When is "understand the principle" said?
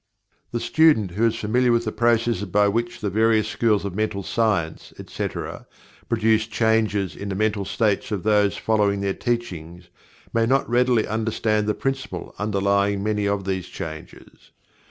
11.05-12.33